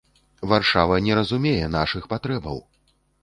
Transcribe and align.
Варшава 0.51 0.95
не 1.07 1.17
разумее 1.19 1.67
нашых 1.75 2.09
патрэбаў! 2.13 2.57